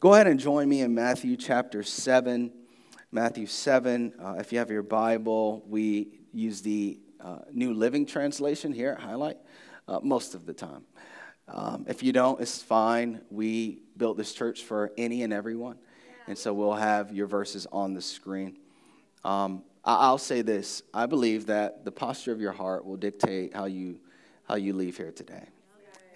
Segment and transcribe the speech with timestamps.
[0.00, 2.50] Go ahead and join me in Matthew chapter 7.
[3.12, 4.14] Matthew 7.
[4.18, 9.00] Uh, if you have your Bible, we use the uh, New Living Translation here at
[9.02, 9.36] Highlight
[9.86, 10.86] uh, most of the time.
[11.48, 13.20] Um, if you don't, it's fine.
[13.28, 15.76] We built this church for any and everyone.
[16.26, 18.56] And so we'll have your verses on the screen.
[19.22, 23.66] Um, I'll say this I believe that the posture of your heart will dictate how
[23.66, 24.00] you,
[24.44, 25.48] how you leave here today.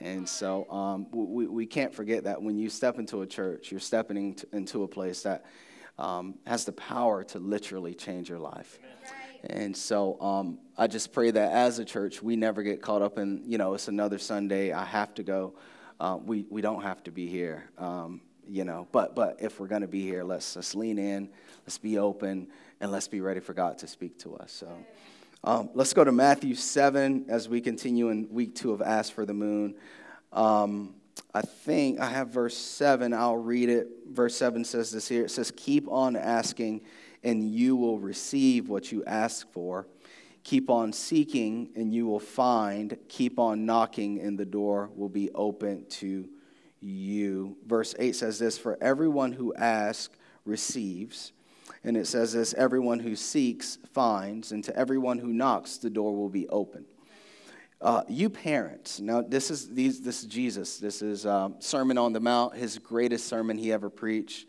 [0.01, 3.81] And so um, we, we can't forget that when you step into a church, you're
[3.81, 5.45] stepping into a place that
[5.99, 8.79] um, has the power to literally change your life.
[9.51, 13.19] And so um, I just pray that as a church, we never get caught up
[13.19, 15.55] in, you know, it's another Sunday, I have to go.
[16.01, 19.69] Uh, we, we don't have to be here, um, you know, but, but if we're
[19.69, 21.29] going to be here, let's, let's lean in,
[21.65, 22.49] let's be open,
[22.81, 24.51] and let's be ready for God to speak to us.
[24.51, 24.69] So
[25.47, 29.27] um, let's go to Matthew 7 as we continue in week two of Ask for
[29.27, 29.75] the Moon.
[30.33, 30.95] Um,
[31.35, 33.13] I think I have verse 7.
[33.13, 33.89] I'll read it.
[34.11, 36.81] Verse 7 says this here it says, Keep on asking,
[37.23, 39.87] and you will receive what you ask for.
[40.45, 42.97] Keep on seeking, and you will find.
[43.09, 46.27] Keep on knocking, and the door will be open to
[46.81, 47.59] you.
[47.67, 51.33] Verse 8 says this For everyone who asks receives.
[51.85, 56.17] And it says this everyone who seeks finds, and to everyone who knocks, the door
[56.17, 56.87] will be open.
[57.81, 60.79] Uh, you parents, now this is these, this is Jesus.
[60.79, 64.49] This is um, Sermon on the Mount, his greatest sermon he ever preached,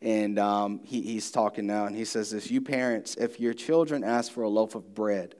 [0.00, 4.02] and um, he, he's talking now, and he says this: You parents, if your children
[4.02, 5.36] ask for a loaf of bread,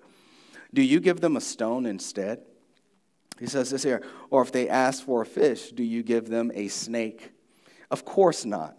[0.73, 2.43] do you give them a stone instead?
[3.41, 6.53] He says this here, or if they ask for a fish, do you give them
[6.55, 7.33] a snake?
[7.91, 8.77] Of course not.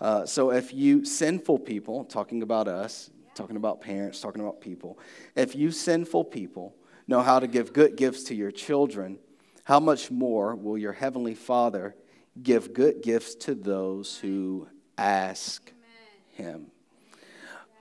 [0.00, 4.98] Uh, so if you sinful people, talking about us, talking about parents, talking about people,
[5.34, 6.74] if you sinful people
[7.06, 9.18] know how to give good gifts to your children,
[9.64, 11.94] how much more will your heavenly Father
[12.42, 15.72] give good gifts to those who ask
[16.32, 16.66] Him?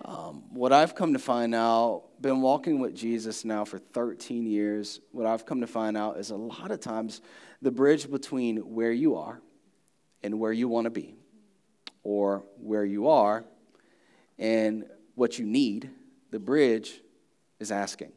[0.04, 5.00] Um, what I've come to find out, been walking with Jesus now for 13 years,
[5.12, 7.22] what I've come to find out is a lot of times
[7.62, 9.42] the bridge between where you are
[10.22, 11.16] and where you want to be,
[12.06, 13.44] or where you are
[14.38, 14.86] and
[15.16, 15.90] what you need,
[16.30, 17.02] the bridge
[17.60, 18.12] is asking.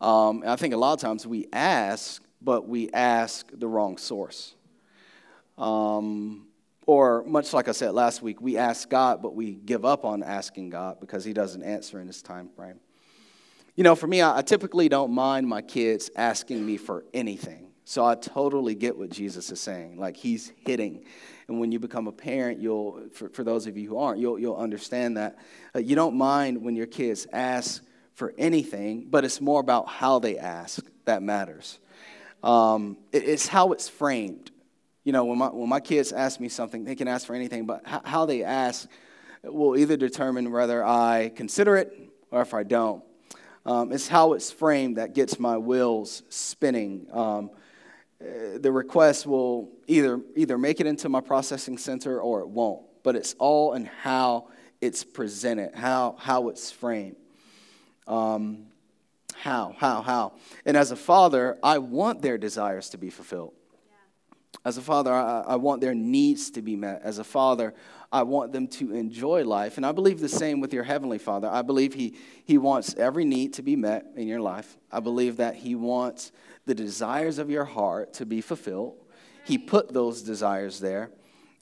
[0.00, 4.54] Um, I think a lot of times we ask, but we ask the wrong source.
[5.56, 6.46] Um,
[6.86, 10.22] or, much like I said last week, we ask God, but we give up on
[10.22, 12.80] asking God because He doesn't answer in His time frame.
[13.76, 17.69] You know, for me, I, I typically don't mind my kids asking me for anything.
[17.90, 19.98] So I totally get what Jesus is saying.
[19.98, 21.04] Like He's hitting.
[21.48, 24.38] And when you become a parent, you'll, for, for those of you who aren't, you'll,
[24.38, 25.36] you'll understand that.
[25.74, 27.82] Uh, you don't mind when your kids ask
[28.14, 31.80] for anything, but it's more about how they ask that matters.
[32.44, 34.52] Um, it, it's how it's framed.
[35.02, 37.66] You know, when my, when my kids ask me something, they can ask for anything,
[37.66, 38.88] but how, how they ask
[39.42, 41.92] will either determine whether I consider it
[42.30, 43.02] or if I don't.
[43.66, 47.08] Um, it's how it's framed that gets my wheels spinning.
[47.10, 47.50] Um,
[48.20, 53.16] the request will either, either make it into my processing center or it won't, but
[53.16, 54.48] it's all in how
[54.80, 57.16] it's presented, how, how it's framed.
[58.06, 58.66] Um,
[59.34, 60.32] how, how, how?
[60.66, 63.54] And as a father, I want their desires to be fulfilled.
[64.64, 67.00] As a father, I, I, want their needs to be met.
[67.02, 67.72] As a father,
[68.12, 69.76] I want them to enjoy life.
[69.76, 71.48] And I believe the same with your heavenly father.
[71.48, 74.76] I believe he, he wants every need to be met in your life.
[74.90, 76.32] I believe that he wants
[76.66, 78.96] the desires of your heart to be fulfilled.
[79.44, 81.10] He put those desires there.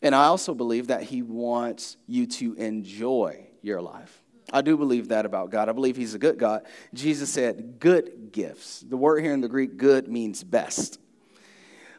[0.03, 4.23] And I also believe that he wants you to enjoy your life.
[4.53, 5.69] I do believe that about God.
[5.69, 6.63] I believe He's a good God.
[6.95, 8.81] Jesus said, good gifts.
[8.81, 10.99] The word here in the Greek, good, means best,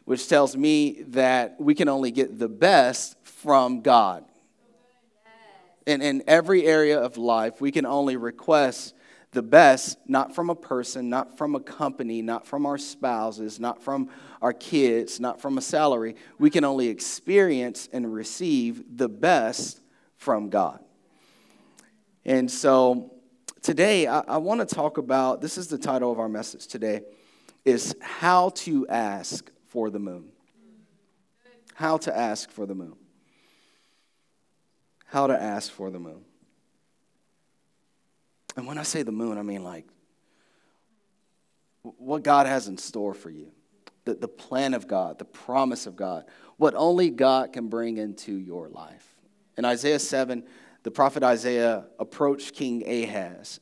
[0.04, 4.24] which tells me that we can only get the best from God.
[5.86, 8.94] And in every area of life, we can only request
[9.32, 13.82] the best, not from a person, not from a company, not from our spouses, not
[13.82, 14.10] from
[14.42, 16.16] our kids, not from a salary.
[16.38, 19.80] We can only experience and receive the best
[20.16, 20.80] from God.
[22.24, 23.14] And so
[23.62, 27.02] today I, I want to talk about this is the title of our message today
[27.64, 30.24] is how to ask for the moon.
[31.74, 32.96] How to ask for the moon.
[35.10, 36.24] How to ask for the moon.
[38.56, 39.86] And when I say the moon, I mean like
[41.82, 43.50] what God has in store for you,
[44.04, 46.26] the, the plan of God, the promise of God,
[46.58, 49.16] what only God can bring into your life.
[49.56, 50.44] In Isaiah 7,
[50.84, 53.58] the prophet Isaiah approached King Ahaz,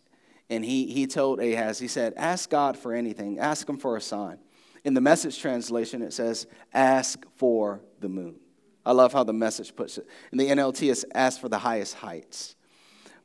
[0.51, 4.01] and he, he told Ahaz, he said, Ask God for anything, ask him for a
[4.03, 4.39] sign.
[4.85, 8.37] In the message translation, it says, Ask for the moon.
[8.85, 10.07] I love how the message puts it.
[10.31, 12.57] And the NLT, it's ask for the highest heights.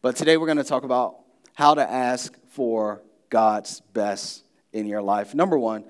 [0.02, 1.20] But today we're going to talk about
[1.54, 5.34] how to ask for God's best in your life.
[5.34, 5.86] Number one,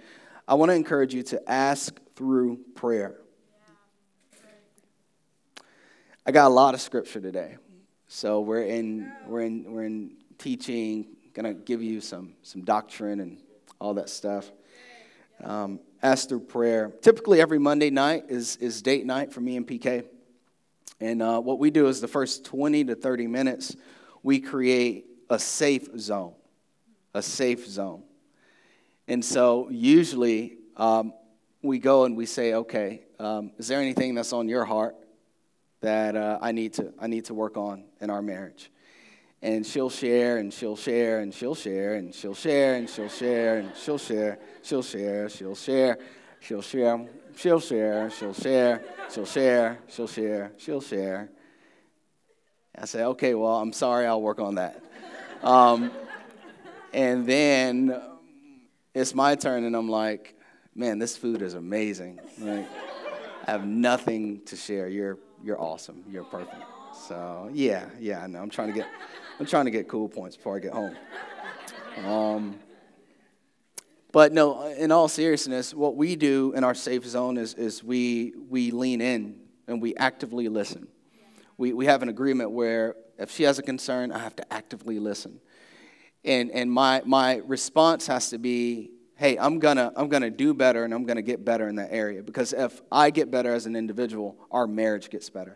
[0.48, 3.15] I want to encourage you to ask through prayer.
[6.25, 7.57] I got a lot of scripture today.
[8.07, 13.39] So we're in we're in we're in teaching, gonna give you some some doctrine and
[13.80, 14.51] all that stuff.
[15.44, 16.92] Um, ask through prayer.
[17.02, 20.06] Typically, every Monday night is is date night for me and PK.
[21.00, 23.76] And uh, what we do is the first 20 to 30 minutes,
[24.22, 26.34] we create a safe zone,
[27.14, 28.04] a safe zone.
[29.08, 31.14] And so usually um,
[31.62, 34.96] we go and we say, okay, um, is there anything that's on your heart
[35.82, 38.70] that uh, I need to I need to work on in our marriage?
[39.44, 43.57] And she'll share and she'll share and she'll share and she'll share and she'll share
[43.57, 45.98] and she'll share, she'll share, she'll share,
[46.40, 48.81] she'll share, she'll share, she'll share,
[49.12, 51.30] she'll share, she'll share, she'll share.
[52.78, 54.81] I say, okay, well, I'm sorry, I'll work on that.
[55.44, 55.92] Um,
[56.94, 58.01] and then
[58.95, 60.36] it's my turn, and I'm like,
[60.74, 62.22] man, this food is amazing.
[62.40, 62.68] Like,
[63.45, 64.88] I have nothing to share.
[64.88, 66.04] You're you're awesome.
[66.10, 66.56] You're perfect.
[67.07, 68.40] So yeah, yeah, I know.
[68.40, 68.88] I'm trying to get
[69.39, 70.95] I'm trying to get cool points before I get home.
[72.06, 72.59] Um,
[74.12, 78.33] but no, in all seriousness, what we do in our safe zone is, is we,
[78.50, 80.88] we lean in and we actively listen.
[81.57, 85.00] We, we have an agreement where if she has a concern, I have to actively
[85.00, 85.39] listen.
[86.24, 90.83] And, and my, my response has to be hey, I'm gonna, I'm gonna do better
[90.83, 92.21] and I'm gonna get better in that area.
[92.21, 95.56] Because if I get better as an individual, our marriage gets better.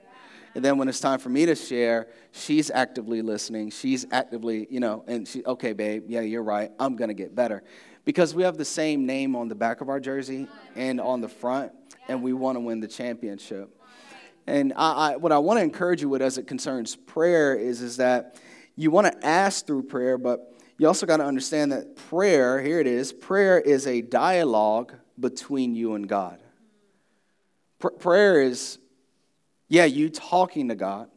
[0.58, 3.70] And then when it's time for me to share, she's actively listening.
[3.70, 6.72] She's actively, you know, and she, okay, babe, yeah, you're right.
[6.80, 7.62] I'm gonna get better.
[8.06, 11.30] Because we have the same name on the back of our jersey and on the
[11.30, 11.74] front,
[12.08, 13.70] and we wanna win the championship.
[14.48, 17.98] And I, I, what I wanna encourage you with as it concerns prayer is, is
[17.98, 18.42] that
[18.76, 22.88] you wanna ask through prayer, but you also got to understand that prayer, here it
[22.88, 26.42] is, prayer is a dialogue between you and God.
[27.78, 28.80] Pr- prayer is,
[29.68, 31.10] yeah, you talking to God.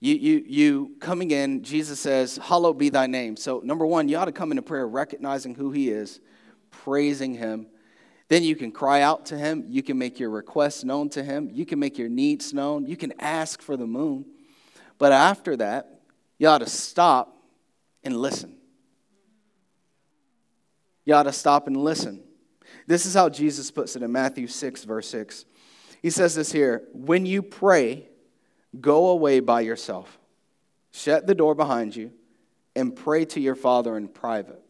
[0.00, 3.36] You, you, you coming in, Jesus says, Hallowed be thy name.
[3.36, 6.20] So, number one, you ought to come into prayer recognizing who he is,
[6.70, 7.66] praising him.
[8.28, 9.64] Then you can cry out to him.
[9.68, 11.50] You can make your requests known to him.
[11.52, 12.86] You can make your needs known.
[12.86, 14.24] You can ask for the moon.
[14.98, 16.00] But after that,
[16.38, 17.36] you ought to stop
[18.04, 18.56] and listen.
[21.04, 22.22] You ought to stop and listen.
[22.86, 25.44] This is how Jesus puts it in Matthew 6, verse 6.
[26.02, 28.08] He says this here When you pray,
[28.80, 30.18] go away by yourself,
[30.92, 32.12] shut the door behind you,
[32.74, 34.62] and pray to your Father in private.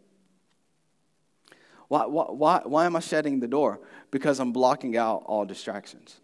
[1.88, 3.80] Why, why, why am I shutting the door?
[4.12, 6.20] Because I'm blocking out all distractions.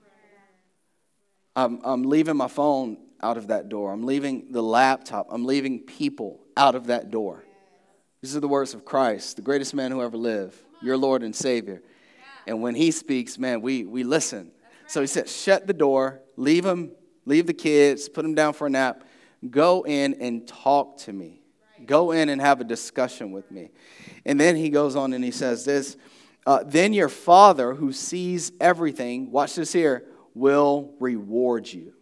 [1.56, 3.92] I'm, I'm leaving my phone out of that door.
[3.92, 5.26] I'm leaving the laptop.
[5.30, 7.42] I'm leaving people out of that door.
[8.20, 11.34] These are the words of Christ, the greatest man who ever lived, your Lord and
[11.34, 11.82] Savior.
[12.46, 14.52] And when he speaks, man, we, we listen.
[14.86, 16.92] So he said, shut the door, leave them,
[17.24, 19.04] leave the kids, put them down for a nap,
[19.50, 21.42] go in and talk to me.
[21.84, 23.70] Go in and have a discussion with me.
[24.24, 25.96] And then he goes on and he says this
[26.46, 30.04] uh, Then your Father who sees everything, watch this here,
[30.34, 31.92] will reward you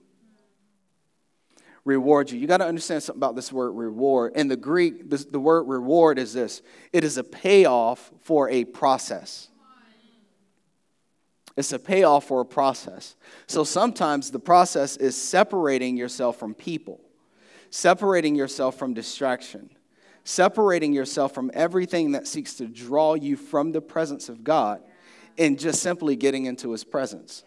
[1.84, 2.38] reward you.
[2.38, 4.32] You got to understand something about this word reward.
[4.36, 8.64] In the Greek, this, the word reward is this it is a payoff for a
[8.64, 9.48] process.
[11.56, 13.14] It's a payoff for a process.
[13.46, 17.00] So sometimes the process is separating yourself from people,
[17.70, 19.70] separating yourself from distraction,
[20.24, 24.82] separating yourself from everything that seeks to draw you from the presence of God,
[25.38, 27.44] and just simply getting into His presence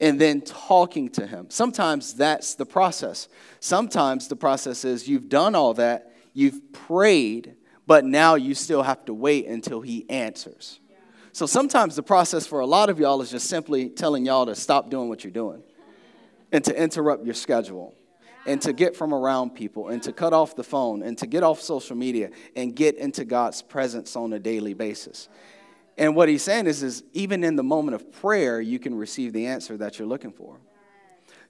[0.00, 1.46] and then talking to him.
[1.48, 3.28] Sometimes that's the process.
[3.60, 7.54] Sometimes the process is you've done all that, you've prayed,
[7.86, 10.80] but now you still have to wait until he answers.
[11.36, 14.54] So sometimes the process for a lot of y'all is just simply telling y'all to
[14.54, 15.62] stop doing what you're doing
[16.50, 17.92] and to interrupt your schedule
[18.46, 21.42] and to get from around people and to cut off the phone and to get
[21.42, 25.28] off social media and get into God's presence on a daily basis.
[25.98, 29.34] And what he's saying is, is even in the moment of prayer, you can receive
[29.34, 30.56] the answer that you're looking for.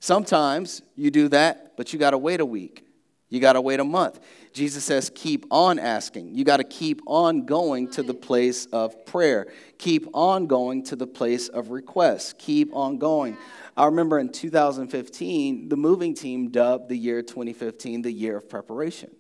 [0.01, 2.86] Sometimes you do that, but you got to wait a week.
[3.29, 4.21] You got to wait a month.
[4.53, 6.35] Jesus says, keep on asking.
[6.37, 9.49] You got to keep on going to the place of prayer.
[9.79, 12.39] Keep on going to the place of request.
[12.39, 13.37] Keep on going.
[13.77, 19.11] I remember in 2015, the moving team dubbed the year 2015 the year of preparation.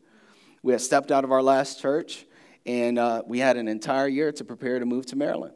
[0.62, 2.26] We had stepped out of our last church
[2.64, 5.54] and uh, we had an entire year to prepare to move to Maryland.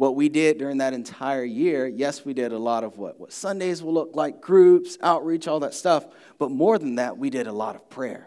[0.00, 3.34] What we did during that entire year, yes, we did a lot of what, what
[3.34, 6.06] Sundays will look like, groups, outreach, all that stuff.
[6.38, 8.26] But more than that, we did a lot of prayer.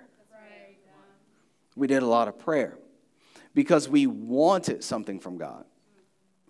[1.76, 2.78] We did a lot of prayer
[3.56, 5.66] because we wanted something from God.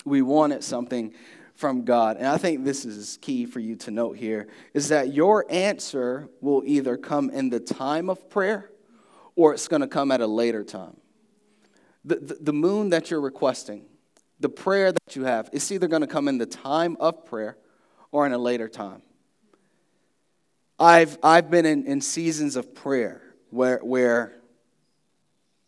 [0.03, 1.13] We wanted something
[1.53, 2.17] from God.
[2.17, 6.27] And I think this is key for you to note here is that your answer
[6.41, 8.71] will either come in the time of prayer
[9.37, 10.97] or it's going to come at a later time.
[12.03, 13.85] The, the, the moon that you're requesting,
[14.39, 17.57] the prayer that you have, it's either going to come in the time of prayer
[18.11, 19.01] or in a later time.
[20.79, 23.21] I've, I've been in, in seasons of prayer
[23.51, 24.35] where, where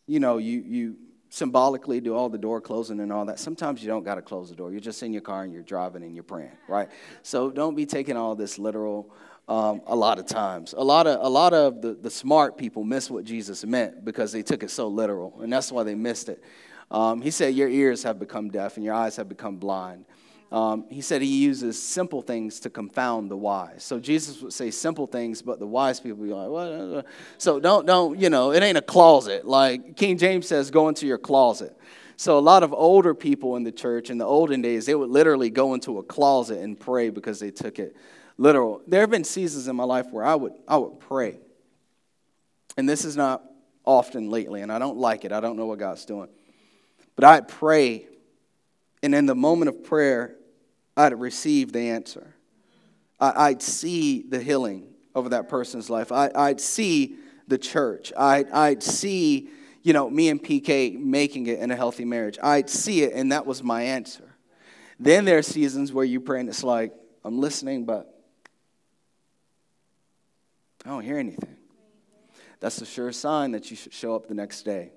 [0.08, 0.96] you know, you, you
[1.30, 3.40] symbolically do all the door closing and all that.
[3.40, 4.72] Sometimes you don't got to close the door.
[4.72, 6.90] You're just in your car and you're driving and you're praying, right?
[7.24, 9.14] So don't be taking all this literal
[9.48, 10.74] um, a lot of times.
[10.78, 14.32] A lot of, a lot of the, the smart people miss what Jesus meant because
[14.32, 16.44] they took it so literal, and that's why they missed it.
[16.92, 20.06] Um, he said, Your ears have become deaf and your eyes have become blind.
[20.52, 23.84] Um, he said he uses simple things to confound the wise.
[23.84, 27.06] So Jesus would say simple things, but the wise people would be like, what?
[27.38, 29.46] So don't, don't, you know, it ain't a closet.
[29.46, 31.76] Like King James says, go into your closet.
[32.16, 35.10] So a lot of older people in the church in the olden days, they would
[35.10, 37.96] literally go into a closet and pray because they took it
[38.38, 38.82] literal.
[38.88, 41.40] There have been seasons in my life where I would, I would pray.
[42.78, 43.44] And this is not
[43.84, 45.32] often lately, and I don't like it.
[45.32, 46.30] I don't know what God's doing.
[47.16, 48.08] But I'd pray,
[49.02, 50.36] and in the moment of prayer,
[50.98, 52.36] I'd receive the answer.
[53.20, 56.12] I'd see the healing over that person's life.
[56.12, 57.16] I'd see
[57.48, 58.12] the church.
[58.18, 59.50] I'd see,
[59.84, 62.38] you know, me and PK making it in a healthy marriage.
[62.44, 64.36] I'd see it, and that was my answer.
[65.00, 66.94] Then there are seasons where you pray, and it's like,
[67.24, 68.14] I'm listening, but
[70.86, 71.56] I don't hear anything.
[72.60, 74.92] That's a sure sign that you should show up the next day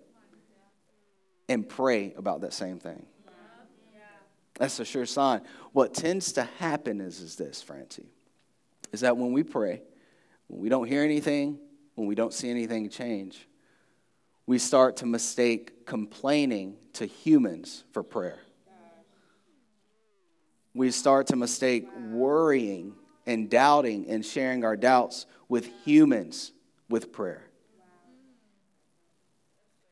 [1.49, 3.07] and pray about that same thing.
[4.59, 5.43] That's a sure sign.
[5.73, 8.09] What tends to happen is, is this, Francie,
[8.93, 9.83] is that when we pray,
[10.49, 11.59] when we don't hear anything,
[11.95, 13.47] when we don't see anything change,
[14.47, 18.41] we start to mistake complaining to humans for prayer.
[20.75, 22.95] We start to mistake worrying
[23.27, 26.53] and doubting and sharing our doubts with humans
[26.89, 27.48] with prayer.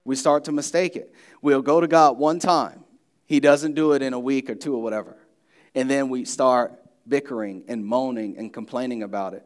[0.07, 1.13] We start to mistake it.
[1.43, 2.85] We'll go to God one time.
[3.27, 5.17] He doesn't do it in a week or two or whatever.
[5.75, 6.73] And then we start
[7.09, 9.45] bickering and moaning and complaining about it.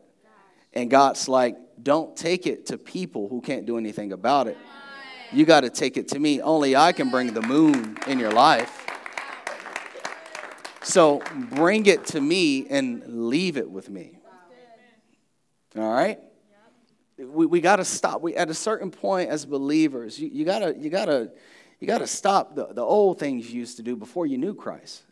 [0.74, 4.58] And God's like, don't take it to people who can't do anything about it.
[5.32, 6.42] You got to take it to me.
[6.42, 8.86] Only I can bring the moon in your life.
[10.82, 14.18] So bring it to me and leave it with me.
[15.76, 16.18] All right?
[17.26, 18.22] We, we got to stop.
[18.22, 21.30] We, at a certain point as believers, you, you got to you gotta,
[21.78, 25.02] you gotta stop the, the old things you used to do before you knew Christ.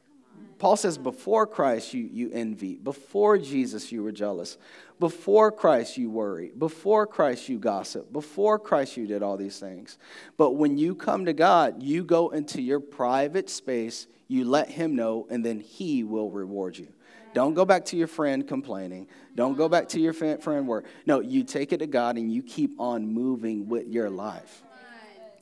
[0.58, 2.74] Paul says, before Christ, you, you envy.
[2.74, 4.58] Before Jesus, you were jealous.
[4.98, 6.50] Before Christ, you worry.
[6.56, 8.12] Before Christ, you gossip.
[8.12, 9.98] Before Christ, you did all these things.
[10.36, 14.96] But when you come to God, you go into your private space, you let Him
[14.96, 16.88] know, and then He will reward you.
[17.34, 19.08] Don't go back to your friend complaining.
[19.34, 20.86] Don't go back to your friend work.
[21.06, 24.62] No, you take it to God and you keep on moving with your life.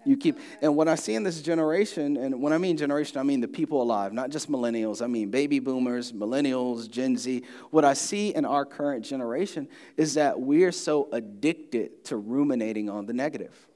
[0.04, 3.24] You keep, and what I see in this generation, and when I mean generation, I
[3.24, 5.02] mean the people alive, not just millennials.
[5.02, 7.42] I mean baby boomers, millennials, Gen Z.
[7.70, 13.06] What I see in our current generation is that we're so addicted to ruminating on
[13.06, 13.66] the negative.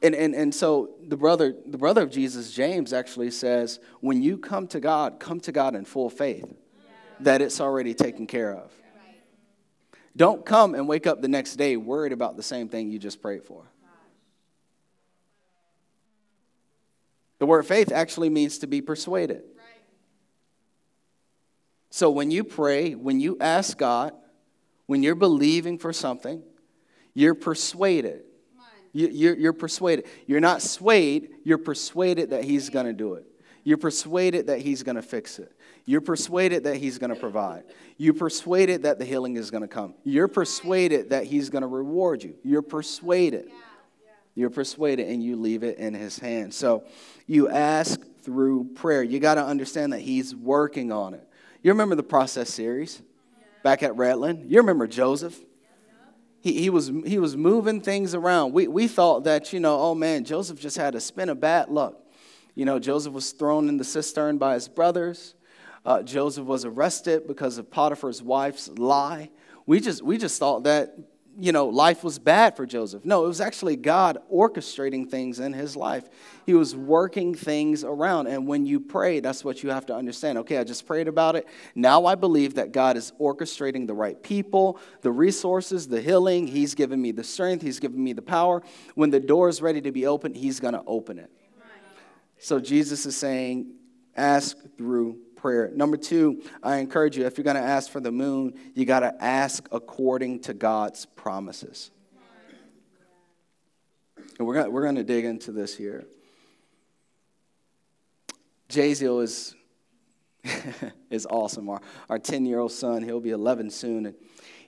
[0.00, 4.38] And, and, and so the brother, the brother of Jesus, James, actually says, when you
[4.38, 6.54] come to God, come to God in full faith
[7.20, 8.72] that it's already taken care of.
[10.16, 13.20] Don't come and wake up the next day worried about the same thing you just
[13.20, 13.64] prayed for.
[17.38, 19.42] The word faith actually means to be persuaded.
[21.90, 24.12] So when you pray, when you ask God,
[24.86, 26.42] when you're believing for something,
[27.14, 28.24] you're persuaded.
[28.92, 30.06] You're persuaded.
[30.26, 33.26] You're not swayed, you're persuaded that He's going to do it.
[33.64, 35.52] You're persuaded that He's going to fix it.
[35.84, 37.64] You're persuaded that He's going to provide.
[37.96, 39.94] You're persuaded that the healing is going to come.
[40.04, 42.34] You're persuaded that He's going to reward you.
[42.42, 43.50] You're persuaded.
[44.34, 46.56] You're persuaded and you leave it in His hands.
[46.56, 46.84] So
[47.26, 49.02] you ask through prayer.
[49.02, 51.28] You got to understand that He's working on it.
[51.62, 53.02] You remember the process series
[53.62, 54.48] back at Redland?
[54.48, 55.38] You remember Joseph?
[56.40, 58.52] He, he, was, he was moving things around.
[58.52, 61.68] We, we thought that, you know, oh man, Joseph just had a spin of bad
[61.68, 61.96] luck.
[62.54, 65.34] You know, Joseph was thrown in the cistern by his brothers.
[65.84, 69.30] Uh, Joseph was arrested because of Potiphar's wife's lie.
[69.66, 70.96] We just, we just thought that
[71.40, 73.04] you know, life was bad for Joseph.
[73.04, 76.08] No, it was actually God orchestrating things in his life.
[76.46, 78.26] He was working things around.
[78.26, 80.38] And when you pray, that's what you have to understand.
[80.38, 81.46] Okay, I just prayed about it.
[81.76, 86.48] Now I believe that God is orchestrating the right people, the resources, the healing.
[86.48, 88.62] He's given me the strength, He's given me the power.
[88.96, 91.30] When the door is ready to be opened, He's going to open it.
[92.38, 93.74] So Jesus is saying,
[94.16, 95.70] ask through prayer.
[95.74, 99.00] Number two, I encourage you, if you're going to ask for the moon, you got
[99.00, 101.90] to ask according to God's promises.
[104.38, 106.04] And we're going we're going to dig into this here.
[108.68, 109.54] Jaziel is,
[111.10, 111.68] is awesome.
[111.70, 111.80] Our,
[112.10, 114.06] our 10 year old son, he'll be 11 soon.
[114.06, 114.14] And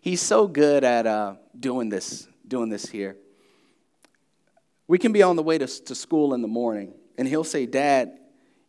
[0.01, 3.17] he's so good at uh, doing, this, doing this here.
[4.89, 7.67] We can be on the way to, to school in the morning, and he'll say,
[7.67, 8.19] Dad,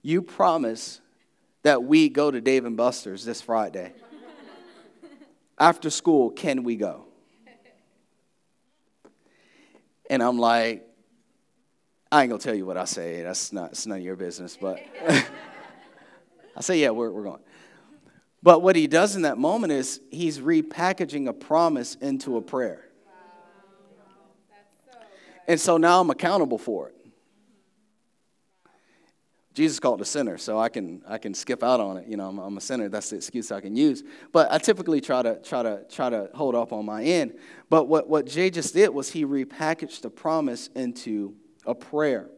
[0.04, 1.02] you promise
[1.64, 3.94] that we go to Dave and Buster's this Friday.
[5.58, 7.06] After school, can we go?
[10.10, 10.88] And I'm like,
[12.12, 13.22] I ain't gonna tell you what I say.
[13.22, 14.58] That's not, it's none of your business.
[14.60, 14.80] But
[16.56, 17.42] I say, yeah, we're, we're going.
[18.44, 22.90] But what he does in that moment is he's repackaging a promise into a prayer.
[25.48, 26.96] And so now I'm accountable for it.
[29.54, 32.08] Jesus called a sinner, so I can I can skip out on it.
[32.08, 32.88] You know, I'm, I'm, a sinner.
[32.88, 34.02] That's the excuse I can use.
[34.32, 37.38] But I typically try to try to try to hold up on my end.
[37.70, 42.30] But what what Jay just did was he repackaged the promise into a prayer.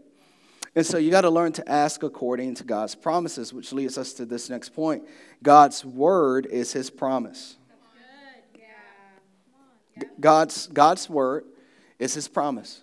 [0.76, 4.14] And so you got to learn to ask according to God's promises, which leads us
[4.14, 5.04] to this next point.
[5.44, 7.58] God's word is His promise.
[10.20, 11.46] God's God's word
[12.00, 12.82] is His promise.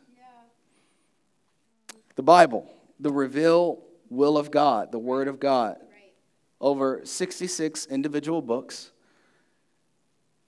[2.15, 5.77] The Bible, the reveal will of God, the Word of God.
[6.61, 8.91] Over 66 individual books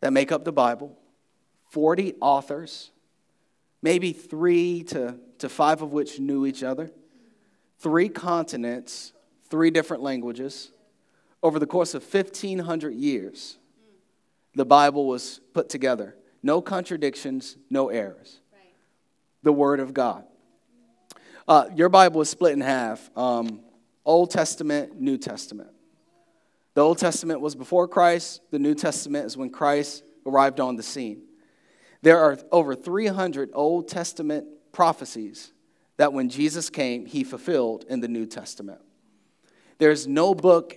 [0.00, 0.98] that make up the Bible,
[1.70, 2.90] 40 authors,
[3.80, 6.90] maybe three to, to five of which knew each other,
[7.78, 9.12] three continents,
[9.48, 10.70] three different languages.
[11.42, 13.58] Over the course of 1,500 years,
[14.54, 16.16] the Bible was put together.
[16.42, 18.40] No contradictions, no errors.
[19.42, 20.24] The Word of God.
[21.46, 23.60] Uh, your Bible is split in half um,
[24.04, 25.70] Old Testament, New Testament.
[26.74, 30.82] The Old Testament was before Christ, the New Testament is when Christ arrived on the
[30.82, 31.22] scene.
[32.00, 35.52] There are over 300 Old Testament prophecies
[35.96, 38.80] that when Jesus came, he fulfilled in the New Testament.
[39.78, 40.76] There's no book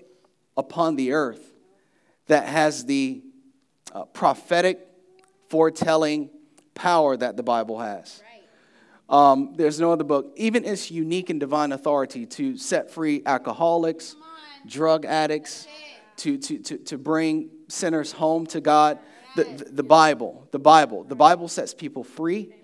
[0.58, 1.54] upon the earth
[2.28, 3.22] that has the
[3.94, 4.86] uh, prophetic
[5.50, 6.30] foretelling
[6.74, 8.22] power that the Bible has.
[9.10, 10.34] Um, there's no other book.
[10.36, 14.16] Even its unique and divine authority to set free alcoholics,
[14.66, 15.68] drug addicts,
[16.18, 19.00] to, to, to, to bring sinners home to God.
[19.36, 22.56] The, the, the Bible, the Bible, the Bible sets people free.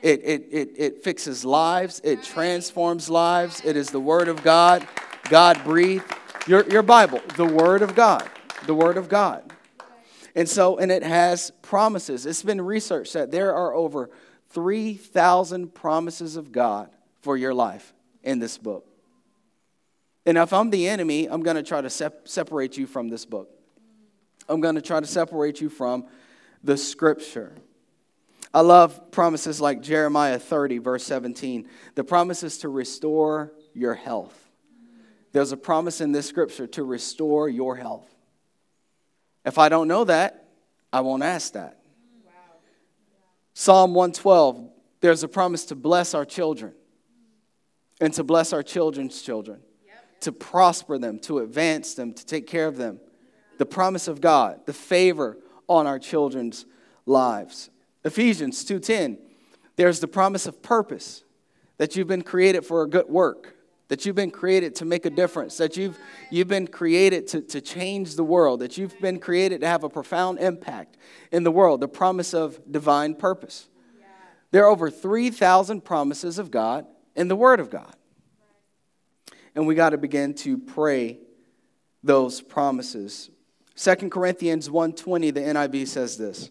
[0.00, 3.60] It, it, it, it fixes lives, it transforms lives.
[3.64, 4.86] It is the Word of God,
[5.28, 6.04] God breathed.
[6.46, 8.26] Your, your Bible, the Word of God,
[8.66, 9.52] the Word of God.
[10.34, 12.24] And so, and it has promises.
[12.24, 14.10] It's been researched that there are over
[14.50, 18.86] 3,000 promises of God for your life in this book.
[20.26, 23.24] And if I'm the enemy, I'm going to try to sep- separate you from this
[23.24, 23.48] book.
[24.48, 26.06] I'm going to try to separate you from
[26.62, 27.52] the scripture.
[28.52, 31.68] I love promises like Jeremiah 30, verse 17.
[31.94, 34.36] The promise is to restore your health.
[35.32, 38.12] There's a promise in this scripture to restore your health.
[39.44, 40.48] If I don't know that,
[40.92, 41.79] I won't ask that.
[43.54, 46.72] Psalm 112, there's a promise to bless our children
[48.00, 50.20] and to bless our children's children, yep.
[50.20, 53.00] to prosper them, to advance them, to take care of them.
[53.58, 55.36] The promise of God, the favor
[55.68, 56.64] on our children's
[57.04, 57.70] lives.
[58.04, 59.18] Ephesians 2:10,
[59.76, 61.24] there's the promise of purpose
[61.76, 63.56] that you've been created for a good work
[63.90, 65.98] that you've been created to make a difference, that you've,
[66.30, 69.88] you've been created to, to change the world, that you've been created to have a
[69.88, 70.96] profound impact
[71.32, 73.68] in the world, the promise of divine purpose.
[74.52, 77.92] There are over 3,000 promises of God in the Word of God.
[79.56, 81.18] And we got to begin to pray
[82.04, 83.28] those promises.
[83.74, 86.48] 2 Corinthians 1:20 the NIV says this.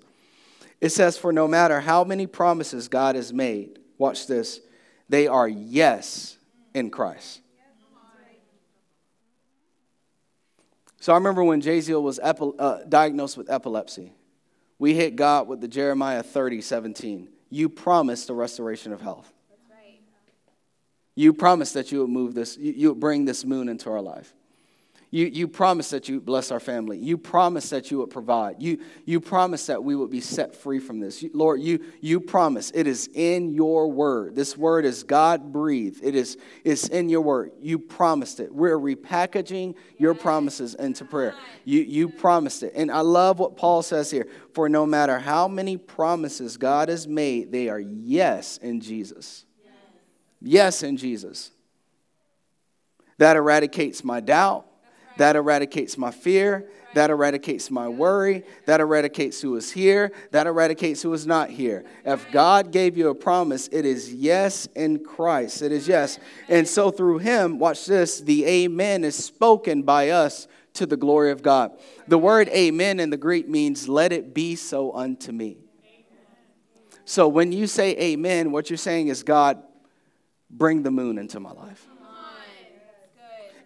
[0.82, 4.60] It says for no matter how many promises God has made, watch this,
[5.08, 6.39] they are yes
[6.74, 7.42] in Christ.
[11.00, 14.14] So I remember when Jaziel was epi- uh, diagnosed with epilepsy,
[14.78, 17.30] we hit God with the Jeremiah 30, 17.
[17.50, 19.32] You promised the restoration of health.
[21.16, 24.02] You promised that you would move this, you, you would bring this moon into our
[24.02, 24.34] life.
[25.12, 27.00] You, you promised that you would bless our family.
[27.00, 28.62] You promised that you would provide.
[28.62, 31.24] You, you promised that we would be set free from this.
[31.24, 32.72] You, Lord, you, you promise.
[32.76, 34.36] It is in your word.
[34.36, 36.04] This word is God breathed.
[36.04, 37.54] It is it's in your word.
[37.60, 38.54] You promised it.
[38.54, 41.34] We're repackaging your promises into prayer.
[41.66, 42.74] You, you promised it.
[42.76, 44.28] And I love what Paul says here.
[44.54, 49.46] For no matter how many promises God has made, they are yes in Jesus.
[50.40, 51.50] Yes in Jesus.
[53.18, 54.69] That eradicates my doubt.
[55.18, 56.70] That eradicates my fear.
[56.94, 58.44] That eradicates my worry.
[58.66, 60.12] That eradicates who is here.
[60.32, 61.84] That eradicates who is not here.
[62.06, 65.62] If God gave you a promise, it is yes in Christ.
[65.62, 66.20] It is yes.
[66.48, 71.32] And so through Him, watch this, the Amen is spoken by us to the glory
[71.32, 71.78] of God.
[72.08, 75.58] The word Amen in the Greek means, let it be so unto me.
[77.06, 79.62] So when you say Amen, what you're saying is, God,
[80.50, 81.88] bring the moon into my life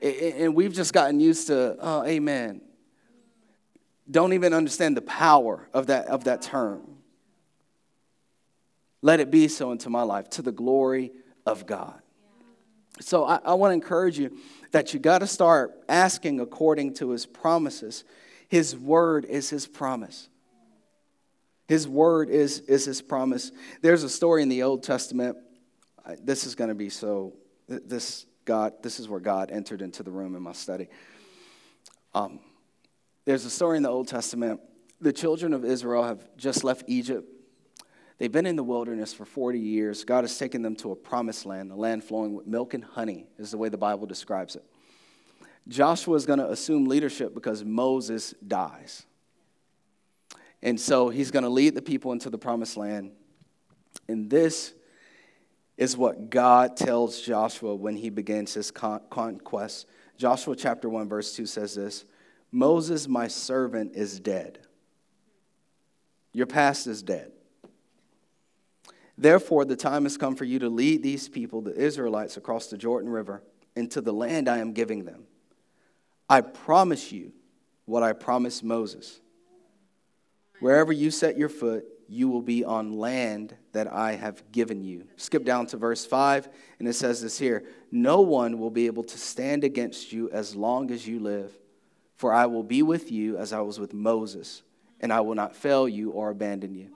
[0.04, 2.62] and we've just gotten used to, oh, amen.
[4.10, 6.82] Don't even understand the power of that, of that term.
[9.02, 11.12] Let it be so into my life to the glory
[11.46, 12.02] of God.
[13.00, 14.38] So I, I want to encourage you
[14.72, 18.04] that you got to start asking according to his promises.
[18.50, 20.30] His word is his promise.
[21.68, 23.52] His word is, is his promise.
[23.82, 25.38] There's a story in the Old Testament.
[26.22, 27.34] This is going to be so,
[27.68, 30.88] this God, this is where God entered into the room in my study.
[32.14, 32.40] Um,
[33.26, 34.60] there's a story in the Old Testament.
[35.02, 37.28] The children of Israel have just left Egypt.
[38.18, 40.04] They've been in the wilderness for 40 years.
[40.04, 43.26] God has taken them to a promised land, a land flowing with milk and honey,
[43.38, 44.64] is the way the Bible describes it.
[45.68, 49.06] Joshua is going to assume leadership because Moses dies.
[50.62, 53.12] And so he's going to lead the people into the promised land.
[54.08, 54.74] And this
[55.78, 59.88] is what God tells Joshua when he begins his con- conquest.
[60.18, 62.06] Joshua chapter 1, verse 2 says this
[62.52, 64.60] Moses, my servant, is dead.
[66.32, 67.32] Your past is dead.
[69.18, 72.78] Therefore, the time has come for you to lead these people, the Israelites, across the
[72.78, 73.44] Jordan River
[73.76, 75.26] into the land I am giving them.
[76.30, 77.32] I promise you
[77.86, 79.20] what I promised Moses.
[80.60, 85.08] Wherever you set your foot, you will be on land that I have given you.
[85.18, 89.04] Skip down to verse 5, and it says this here No one will be able
[89.04, 91.52] to stand against you as long as you live,
[92.18, 94.64] for I will be with you as I was with Moses,
[95.00, 96.90] and I will not fail you or abandon you.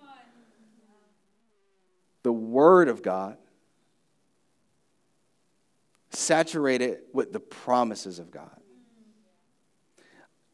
[2.24, 3.38] The Word of God,
[6.10, 8.50] saturated with the promises of God.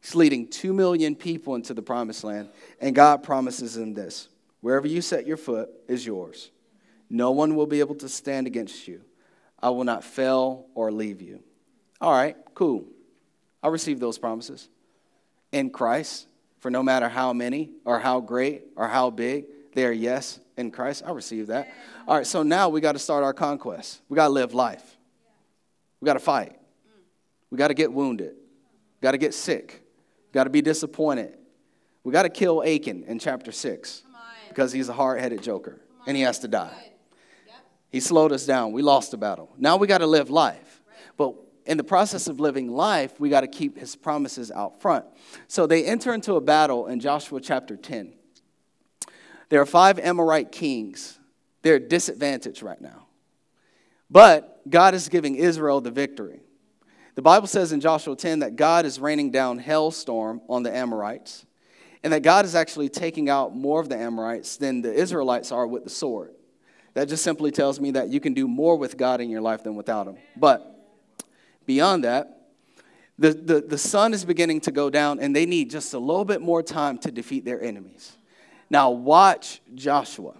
[0.00, 4.28] He's leading two million people into the promised land, and God promises them this
[4.64, 6.50] Wherever you set your foot is yours.
[7.10, 9.02] No one will be able to stand against you.
[9.60, 11.40] I will not fail or leave you.
[12.00, 12.86] All right, cool.
[13.62, 14.70] I receive those promises
[15.52, 16.28] in Christ,
[16.60, 20.70] for no matter how many or how great or how big, they are yes in
[20.70, 21.02] Christ.
[21.04, 21.70] I receive that.
[22.08, 24.00] All right, so now we got to start our conquest.
[24.08, 24.96] We got to live life.
[26.00, 26.58] We got to fight.
[27.50, 28.36] We got to get wounded.
[29.02, 29.84] Got to get sick.
[30.32, 31.36] Got to be disappointed.
[32.02, 34.04] We got to kill Achan in chapter 6
[34.54, 36.92] because he's a hard headed joker and he has to die.
[37.90, 38.72] He slowed us down.
[38.72, 39.52] We lost the battle.
[39.58, 40.82] Now we got to live life.
[41.16, 41.34] But
[41.66, 45.04] in the process of living life, we got to keep his promises out front.
[45.48, 48.12] So they enter into a battle in Joshua chapter 10.
[49.48, 51.18] There are five Amorite kings.
[51.62, 53.06] They're disadvantaged right now.
[54.10, 56.40] But God is giving Israel the victory.
[57.16, 61.46] The Bible says in Joshua 10 that God is raining down hailstorm on the Amorites
[62.04, 65.66] and that God is actually taking out more of the Amorites than the Israelites are
[65.66, 66.32] with the sword.
[66.92, 69.64] That just simply tells me that you can do more with God in your life
[69.64, 70.18] than without Him.
[70.36, 70.86] But
[71.66, 72.42] beyond that,
[73.18, 76.26] the, the, the sun is beginning to go down, and they need just a little
[76.26, 78.16] bit more time to defeat their enemies.
[78.68, 80.34] Now, watch Joshua.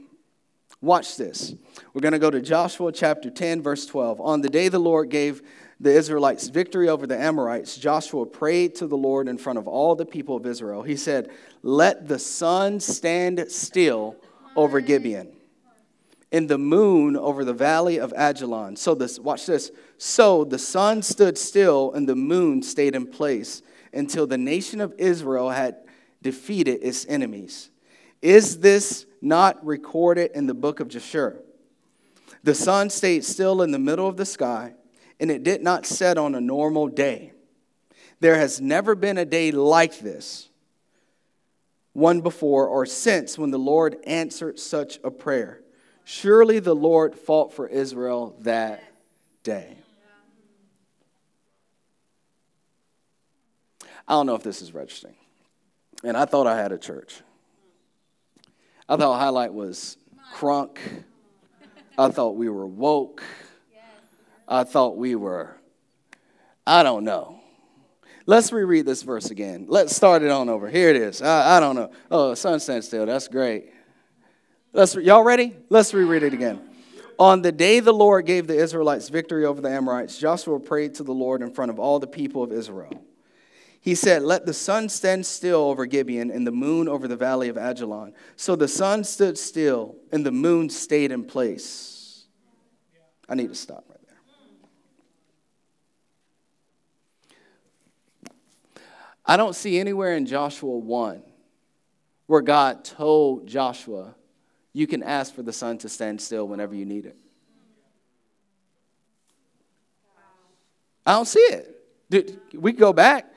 [0.82, 1.54] Watch this.
[1.94, 4.20] We're going to go to Joshua chapter 10, verse 12.
[4.20, 5.42] On the day the Lord gave
[5.84, 9.94] the Israelites' victory over the Amorites, Joshua prayed to the Lord in front of all
[9.94, 10.82] the people of Israel.
[10.82, 11.30] He said,
[11.62, 14.16] Let the sun stand still
[14.56, 15.28] over Gibeon,
[16.32, 18.76] and the moon over the valley of Ajalon.
[18.78, 19.70] So this, watch this.
[19.98, 23.60] So the sun stood still and the moon stayed in place
[23.92, 25.76] until the nation of Israel had
[26.22, 27.68] defeated its enemies.
[28.22, 31.42] Is this not recorded in the book of Jasher?
[32.42, 34.74] The sun stayed still in the middle of the sky
[35.20, 37.32] and it did not set on a normal day.
[38.20, 40.48] There has never been a day like this,
[41.92, 45.60] one before or since, when the Lord answered such a prayer.
[46.04, 48.82] Surely the Lord fought for Israel that
[49.42, 49.76] day.
[54.06, 55.14] I don't know if this is registering.
[56.02, 57.22] And I thought I had a church.
[58.86, 59.96] I thought Highlight was
[60.34, 60.76] crunk.
[61.96, 63.22] I thought we were woke.
[64.46, 65.56] I thought we were,
[66.66, 67.40] I don't know.
[68.26, 69.66] Let's reread this verse again.
[69.68, 70.68] Let's start it on over.
[70.68, 71.20] Here it is.
[71.20, 71.90] I, I don't know.
[72.10, 73.04] Oh, sun stands still.
[73.04, 73.70] That's great.
[74.72, 75.54] Let's, y'all ready?
[75.68, 76.60] Let's reread it again.
[77.18, 81.04] On the day the Lord gave the Israelites victory over the Amorites, Joshua prayed to
[81.04, 83.04] the Lord in front of all the people of Israel.
[83.80, 87.50] He said, Let the sun stand still over Gibeon and the moon over the valley
[87.50, 88.14] of Ajalon.
[88.34, 92.24] So the sun stood still and the moon stayed in place.
[93.28, 94.16] I need to stop right there.
[99.26, 101.22] I don't see anywhere in Joshua 1
[102.26, 104.14] where God told Joshua,
[104.72, 107.16] You can ask for the sun to stand still whenever you need it.
[111.06, 111.70] I don't see it.
[112.10, 113.30] Dude, we go back.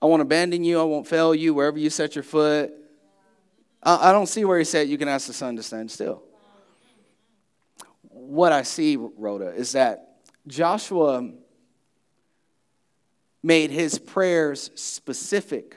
[0.00, 0.80] I won't abandon you.
[0.80, 2.72] I won't fail you wherever you set your foot.
[3.82, 6.22] I, I don't see where he said you can ask the sun to stand still.
[8.02, 11.30] What I see, Rhoda, is that Joshua
[13.42, 15.76] made his prayers specific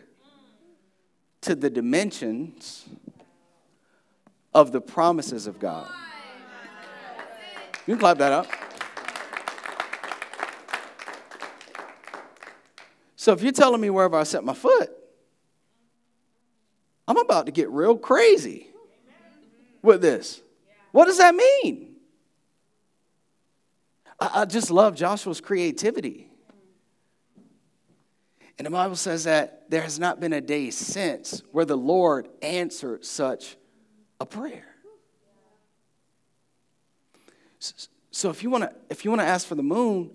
[1.42, 2.86] to the dimensions
[4.54, 5.92] of the promises of God.
[7.88, 8.48] You can clap that up.
[13.16, 14.90] So if you're telling me wherever I set my foot,
[17.08, 18.68] I'm about to get real crazy
[19.82, 20.42] with this.
[20.92, 21.96] What does that mean?
[24.20, 26.30] I, I just love Joshua's creativity.
[28.58, 32.30] And the Bible says that there has not been a day since where the Lord
[32.42, 33.58] answered such
[34.20, 34.66] a prayer.
[38.12, 40.12] So if you want to if you want to ask for the moon,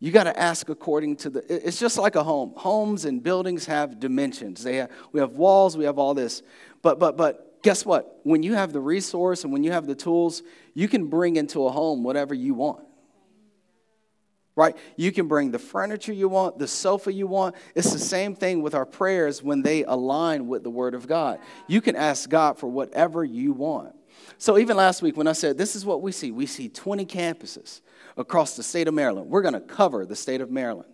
[0.00, 2.52] you got to ask according to the it's just like a home.
[2.56, 4.62] Homes and buildings have dimensions.
[4.62, 6.42] They have, we have walls we have all this.
[6.82, 8.20] But but but guess what?
[8.22, 10.42] When you have the resource and when you have the tools
[10.74, 12.87] you can bring into a home whatever you want
[14.58, 18.34] right you can bring the furniture you want the sofa you want it's the same
[18.34, 22.28] thing with our prayers when they align with the word of god you can ask
[22.28, 23.94] god for whatever you want
[24.36, 27.06] so even last week when i said this is what we see we see 20
[27.06, 27.80] campuses
[28.18, 29.30] across the state of Maryland.
[29.30, 30.90] We're going to cover the state of Maryland.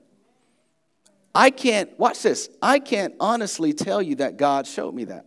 [1.35, 5.27] I can't, watch this, I can't honestly tell you that God showed me that.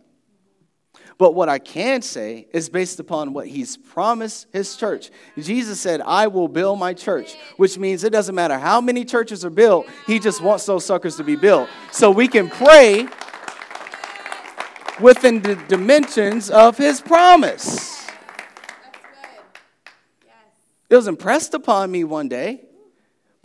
[1.18, 5.10] But what I can say is based upon what he's promised his church.
[5.36, 9.44] Jesus said, I will build my church, which means it doesn't matter how many churches
[9.44, 11.68] are built, he just wants those suckers to be built.
[11.90, 13.08] So we can pray
[15.00, 18.06] within the dimensions of his promise.
[20.88, 22.67] It was impressed upon me one day.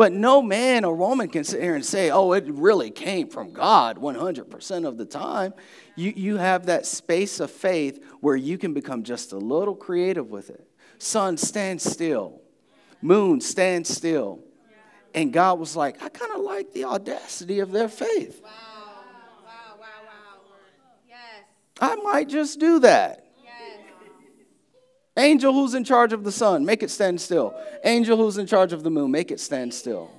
[0.03, 3.53] But no man or woman can sit here and say, oh, it really came from
[3.53, 5.53] God 100% of the time.
[5.95, 10.29] You, you have that space of faith where you can become just a little creative
[10.29, 10.67] with it.
[10.97, 12.41] Sun, stand still.
[13.01, 14.43] Moon, stand still.
[15.13, 18.41] And God was like, I kind of like the audacity of their faith.
[18.43, 18.49] Wow.
[19.45, 20.41] Wow, wow, wow.
[21.07, 21.45] Yes.
[21.79, 23.22] I might just do that.
[25.15, 27.55] Angel who's in charge of the sun, make it stand still.
[27.83, 30.09] Angel who's in charge of the moon, make it stand still.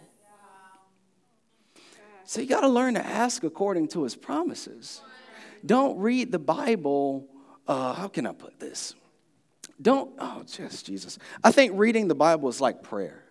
[2.24, 5.02] So you got to learn to ask according to his promises.
[5.66, 7.26] Don't read the Bible.
[7.66, 8.94] Uh, how can I put this?
[9.82, 11.18] Don't, oh, just Jesus.
[11.42, 13.24] I think reading the Bible is like prayer.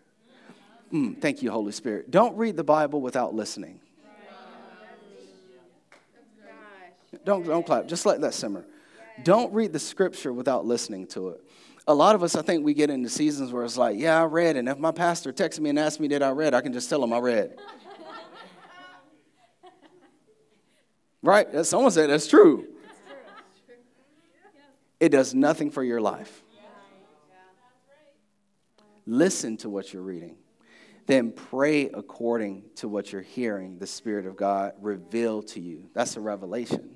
[0.91, 2.11] Mm, thank you, Holy Spirit.
[2.11, 3.79] Don't read the Bible without listening.
[7.25, 7.87] Don't, don't clap.
[7.87, 8.65] Just let that simmer.
[9.23, 11.41] Don't read the scripture without listening to it
[11.87, 14.25] a lot of us, I think we get into seasons where it's like, yeah, I
[14.25, 16.71] read, and if my pastor texts me and asks me did I read, I can
[16.71, 17.57] just tell him I read.
[21.21, 21.65] right?
[21.65, 22.67] Someone said that's true.
[24.99, 26.43] It does nothing for your life.
[29.05, 30.37] Listen to what you're reading.
[31.05, 35.89] Then pray according to what you're hearing the Spirit of God reveal to you.
[35.93, 36.95] That's a revelation.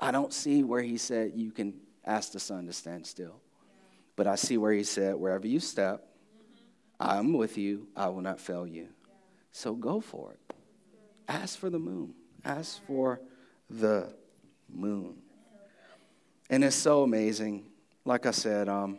[0.00, 3.40] I don't see where he said you can ask the sun to stand still.
[4.16, 6.06] But I see where he said, Wherever you step,
[6.98, 8.88] I'm with you, I will not fail you.
[9.52, 10.54] So go for it.
[11.28, 12.14] Ask for the moon.
[12.44, 13.20] Ask for
[13.68, 14.12] the
[14.68, 15.16] moon.
[16.50, 17.66] And it's so amazing.
[18.04, 18.98] Like I said, um,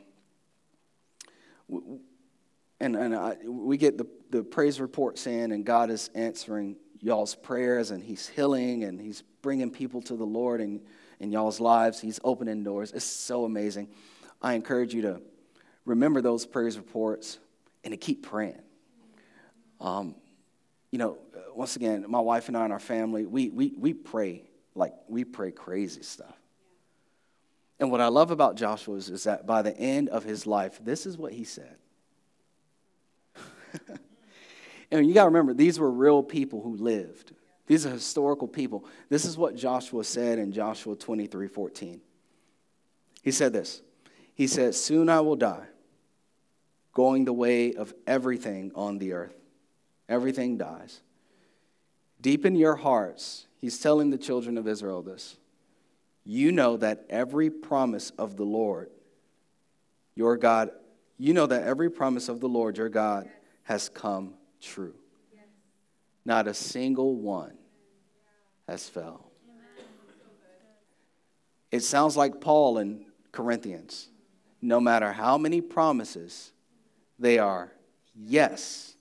[2.80, 7.36] and, and I, we get the, the praise reports in, and God is answering y'all's
[7.36, 10.62] prayers, and He's healing, and He's bringing people to the Lord.
[10.62, 10.82] And
[11.22, 12.02] in y'all's lives.
[12.02, 12.92] He's opening doors.
[12.92, 13.90] It's so amazing.
[14.42, 15.22] I encourage you to
[15.86, 17.38] remember those praise reports
[17.84, 18.62] and to keep praying.
[19.80, 20.16] Um,
[20.92, 21.20] you know,
[21.56, 25.24] once again, my wife and I and our family, we, we, we pray, like, we
[25.24, 26.36] pray crazy stuff.
[27.80, 30.80] And what I love about Joshua is, is that by the end of his life,
[30.84, 31.78] this is what he said.
[34.92, 37.32] and you got to remember, these were real people who lived.
[37.67, 38.86] These are historical people.
[39.10, 42.02] This is what Joshua said in Joshua 23 14.
[43.21, 43.82] He said this
[44.34, 45.67] He said, Soon I will die,
[46.93, 49.36] going the way of everything on the earth.
[50.10, 51.02] Everything dies.
[52.19, 55.38] Deep in your hearts, he's telling the children of Israel this
[56.24, 58.91] you know that every promise of the Lord,
[60.15, 60.69] your God,
[61.17, 63.28] you know that every promise of the Lord, your God,
[63.63, 64.93] has come true.
[66.26, 67.58] Not a single one
[68.68, 69.32] has fell.
[71.72, 74.10] It sounds like Paul in Corinthians.
[74.62, 76.52] No matter how many promises,
[77.18, 77.72] they are
[78.16, 78.96] yes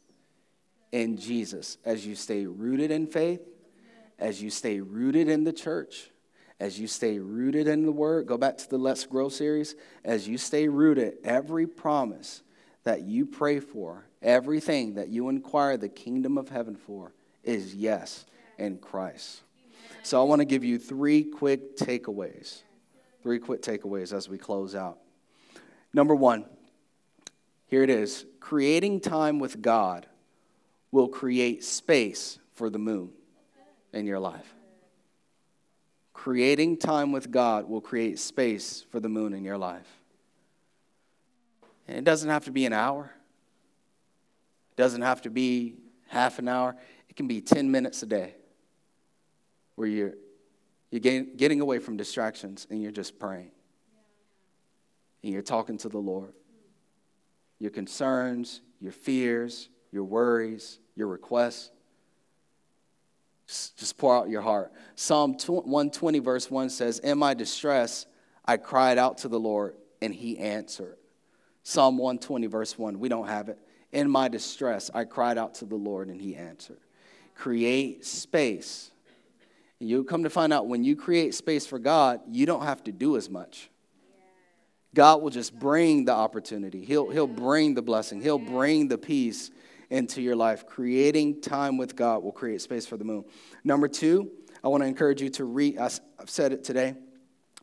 [0.92, 3.42] in Jesus as you stay rooted in faith,
[4.18, 6.10] as you stay rooted in the church
[6.60, 10.28] as you stay rooted in the Word, go back to the Let's Grow series, as
[10.28, 12.42] you stay rooted, every promise
[12.84, 17.12] that you pray for, everything that you inquire the kingdom of heaven for,
[17.44, 18.24] is yes
[18.58, 19.42] in Christ.
[20.02, 22.62] So I want to give you three quick takeaways.
[23.22, 24.98] Three quick takeaways as we close out.
[25.92, 26.46] Number one,
[27.66, 30.06] here it is creating time with God
[30.90, 33.12] will create space for the moon
[33.92, 34.54] in your life.
[36.12, 39.99] Creating time with God will create space for the moon in your life.
[41.90, 43.10] And it doesn't have to be an hour,
[44.70, 45.74] it doesn't have to be
[46.06, 46.76] half an hour.
[47.08, 48.36] It can be 10 minutes a day
[49.74, 50.14] where you're,
[50.92, 53.50] you're getting, getting away from distractions and you're just praying.
[55.24, 56.32] And you're talking to the Lord.
[57.58, 61.72] Your concerns, your fears, your worries, your requests.
[63.48, 64.72] Just pour out your heart.
[64.94, 68.06] Psalm 120, verse 1 says, In my distress,
[68.44, 70.99] I cried out to the Lord, and he answered.
[71.62, 73.58] Psalm 120, verse 1, we don't have it.
[73.92, 76.78] In my distress, I cried out to the Lord, and he answered.
[77.34, 78.90] Create space.
[79.78, 82.92] You'll come to find out when you create space for God, you don't have to
[82.92, 83.70] do as much.
[84.94, 86.84] God will just bring the opportunity.
[86.84, 88.20] He'll, he'll bring the blessing.
[88.20, 89.50] He'll bring the peace
[89.88, 90.66] into your life.
[90.66, 93.24] Creating time with God will create space for the moon.
[93.64, 94.30] Number two,
[94.62, 96.94] I want to encourage you to re, I've said it today,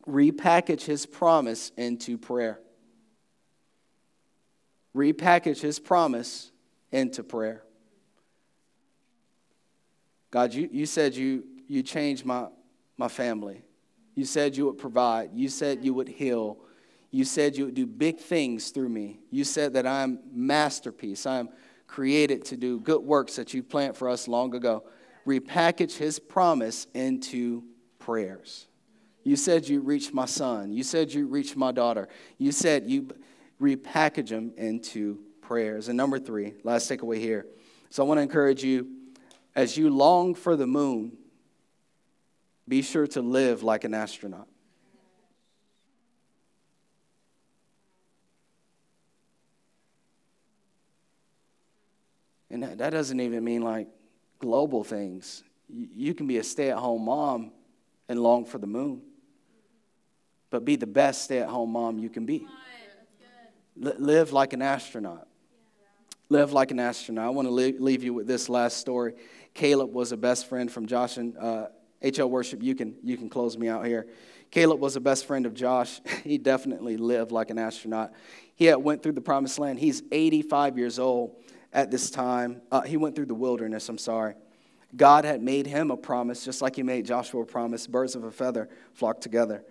[0.06, 2.60] repackage his promise into prayer.
[4.94, 6.50] Repackage his promise
[6.92, 7.62] into prayer.
[10.30, 12.48] God, you, you said you, you changed my,
[12.96, 13.62] my family.
[14.14, 15.30] You said you would provide.
[15.34, 16.58] You said you would heal.
[17.10, 19.20] You said you would do big things through me.
[19.30, 21.24] You said that I'm masterpiece.
[21.24, 21.48] I'm
[21.86, 24.84] created to do good works that you planned for us long ago.
[25.26, 27.62] Repackage his promise into
[27.98, 28.66] prayers.
[29.24, 30.72] You said you reached my son.
[30.72, 32.08] You said you reached my daughter.
[32.38, 33.08] You said you
[33.60, 35.88] repackage them into prayers.
[35.88, 37.46] And number three, last takeaway here.
[37.90, 38.88] So I want to encourage you
[39.56, 41.16] as you long for the moon,
[42.68, 44.46] be sure to live like an astronaut.
[52.50, 53.88] And that, doesn't even mean like
[54.38, 55.42] global things.
[55.68, 57.52] You, you can be a stay at home mom
[58.08, 59.02] and long for the moon,
[60.50, 62.46] but be the best stay at home mom you can be.
[63.78, 65.28] Live like an astronaut.
[66.28, 67.26] Live like an astronaut.
[67.26, 69.14] I want to leave you with this last story.
[69.54, 71.68] Caleb was a best friend from Josh and uh,
[72.02, 72.62] HL Worship.
[72.62, 74.08] You can, you can close me out here.
[74.50, 76.00] Caleb was a best friend of Josh.
[76.24, 78.12] He definitely lived like an astronaut.
[78.56, 79.78] He had went through the promised land.
[79.78, 81.36] He's 85 years old
[81.72, 82.60] at this time.
[82.70, 84.34] Uh, he went through the wilderness, I'm sorry.
[84.96, 88.24] God had made him a promise, just like he made Joshua a promise birds of
[88.24, 89.62] a feather flock together.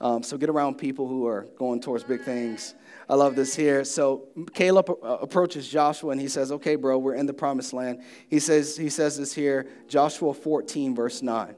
[0.00, 2.74] Um, so get around people who are going towards big things.
[3.08, 3.84] I love this here.
[3.84, 8.38] So Caleb approaches Joshua and he says, "Okay, bro, we're in the promised land." He
[8.38, 11.54] says he says this here, Joshua 14 verse 9.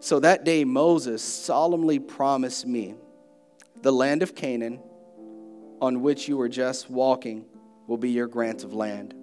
[0.00, 2.94] So that day Moses solemnly promised me
[3.82, 4.80] the land of Canaan
[5.80, 7.44] on which you were just walking
[7.86, 9.14] will be your grant of land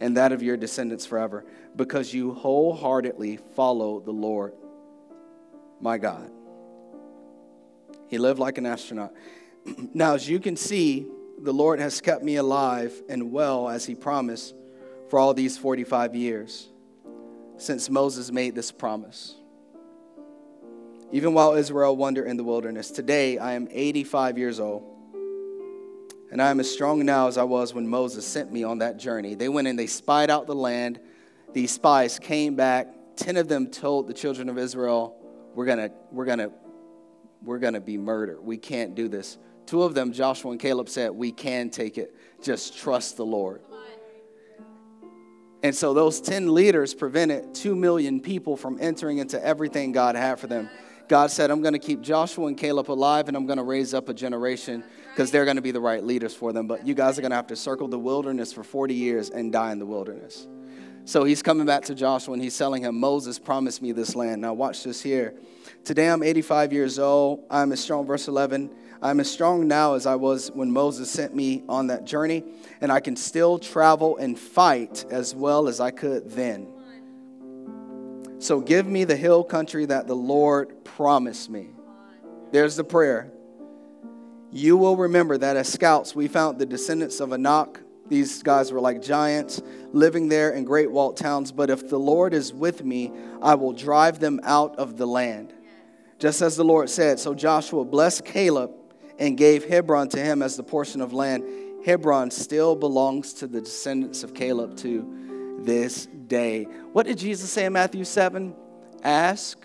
[0.00, 1.44] and that of your descendants forever,
[1.76, 4.54] because you wholeheartedly follow the Lord,
[5.80, 6.30] my God.
[8.08, 9.12] He lived like an astronaut.
[9.94, 11.06] now, as you can see,
[11.40, 14.54] the Lord has kept me alive and well as He promised
[15.08, 16.68] for all these 45 years
[17.56, 19.34] since Moses made this promise.
[21.10, 24.98] Even while Israel wandered in the wilderness, today I am 85 years old
[26.30, 28.98] and I am as strong now as I was when Moses sent me on that
[28.98, 29.34] journey.
[29.34, 31.00] They went and they spied out the land,
[31.52, 32.88] these spies came back.
[33.16, 35.16] Ten of them told the children of Israel,
[35.54, 36.50] We're gonna, we're gonna,
[37.42, 38.40] we're gonna be murdered.
[38.42, 39.38] We can't do this.
[39.68, 42.14] Two of them, Joshua and Caleb, said, We can take it.
[42.42, 43.60] Just trust the Lord.
[45.62, 50.38] And so those 10 leaders prevented 2 million people from entering into everything God had
[50.38, 50.70] for them.
[51.08, 53.92] God said, I'm going to keep Joshua and Caleb alive and I'm going to raise
[53.92, 56.66] up a generation because they're going to be the right leaders for them.
[56.66, 59.52] But you guys are going to have to circle the wilderness for 40 years and
[59.52, 60.46] die in the wilderness.
[61.08, 64.42] So he's coming back to Joshua and he's telling him, Moses promised me this land.
[64.42, 65.32] Now, watch this here.
[65.82, 67.46] Today I'm 85 years old.
[67.48, 68.70] I'm as strong, verse 11.
[69.00, 72.44] I'm as strong now as I was when Moses sent me on that journey,
[72.82, 76.68] and I can still travel and fight as well as I could then.
[78.38, 81.70] So give me the hill country that the Lord promised me.
[82.52, 83.32] There's the prayer.
[84.52, 88.80] You will remember that as scouts, we found the descendants of Anak these guys were
[88.80, 89.60] like giants
[89.92, 91.52] living there in great walled towns.
[91.52, 95.52] But if the Lord is with me, I will drive them out of the land.
[96.18, 97.20] Just as the Lord said.
[97.20, 98.72] So Joshua blessed Caleb
[99.18, 101.44] and gave Hebron to him as the portion of land.
[101.84, 106.64] Hebron still belongs to the descendants of Caleb to this day.
[106.92, 108.54] What did Jesus say in Matthew 7?
[109.02, 109.58] Ask,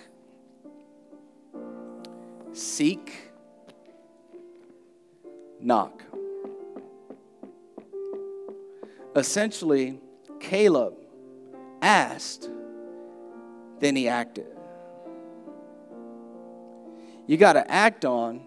[2.54, 3.32] seek,
[5.60, 6.03] knock
[9.16, 10.00] essentially,
[10.40, 10.96] Caleb
[11.82, 12.50] asked,
[13.80, 14.48] then he acted.
[17.28, 18.38] You got to act on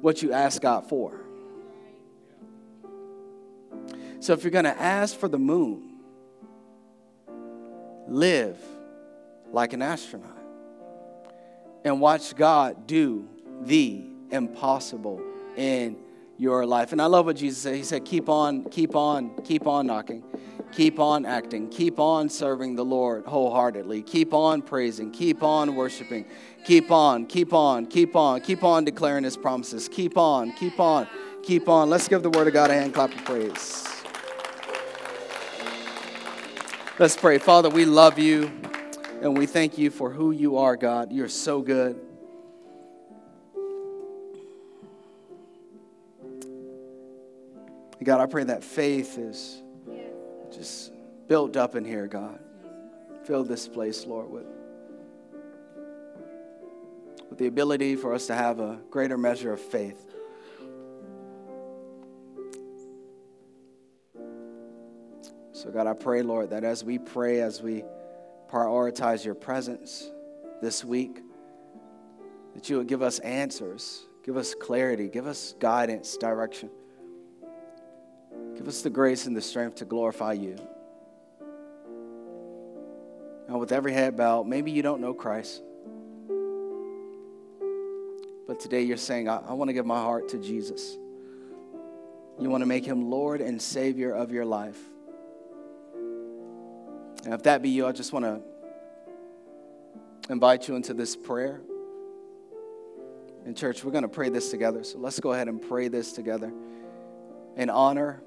[0.00, 1.20] what you ask God for.
[4.20, 5.94] So if you're going to ask for the moon,
[8.08, 8.58] live
[9.52, 10.30] like an astronaut
[11.84, 13.28] and watch God do
[13.62, 15.22] the impossible
[15.56, 15.96] in
[16.38, 16.92] your life.
[16.92, 17.74] And I love what Jesus said.
[17.74, 20.22] He said, Keep on, keep on, keep on knocking,
[20.72, 26.26] keep on acting, keep on serving the Lord wholeheartedly, keep on praising, keep on worshiping,
[26.64, 31.08] keep on, keep on, keep on, keep on declaring His promises, keep on, keep on,
[31.42, 31.88] keep on.
[31.90, 33.84] Let's give the Word of God a hand clap of praise.
[36.98, 37.38] Let's pray.
[37.38, 38.50] Father, we love you
[39.20, 41.12] and we thank you for who you are, God.
[41.12, 42.05] You're so good.
[48.06, 49.64] God, I pray that faith is
[50.52, 50.92] just
[51.26, 52.38] built up in here, God.
[53.24, 54.46] Fill this place, Lord, with,
[57.28, 60.14] with the ability for us to have a greater measure of faith.
[65.50, 67.82] So, God, I pray, Lord, that as we pray, as we
[68.48, 70.12] prioritize your presence
[70.62, 71.22] this week,
[72.54, 76.70] that you would give us answers, give us clarity, give us guidance, direction.
[78.66, 80.56] Give us the grace and the strength to glorify you.
[83.48, 85.62] Now, with every head bowed, maybe you don't know Christ.
[88.48, 90.98] But today you're saying, I, I want to give my heart to Jesus.
[92.40, 94.80] You want to make him Lord and Savior of your life.
[97.24, 98.40] And if that be you, I just want to
[100.28, 101.60] invite you into this prayer.
[103.44, 104.82] In church, we're going to pray this together.
[104.82, 106.52] So let's go ahead and pray this together
[107.56, 108.22] in honor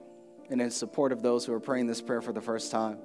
[0.49, 2.97] and in support of those who are praying this prayer for the first time.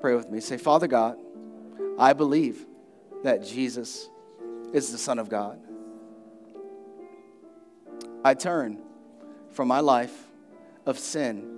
[0.00, 0.40] Pray with me.
[0.40, 1.16] Say, Father God,
[1.98, 2.64] I believe
[3.22, 4.08] that Jesus
[4.72, 5.60] is the Son of God.
[8.24, 8.78] I turn
[9.52, 10.14] from my life
[10.86, 11.50] of sin.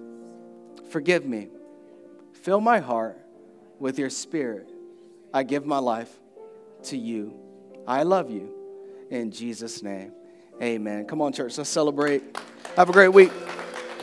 [0.90, 1.48] Forgive me.
[2.32, 3.18] Fill my heart
[3.78, 4.70] with your spirit.
[5.32, 6.10] I give my life
[6.84, 7.34] to you.
[7.86, 8.52] I love you.
[9.10, 10.12] In Jesus' name,
[10.60, 11.06] amen.
[11.06, 12.22] Come on, church, let's celebrate.
[12.76, 13.32] Have a great week.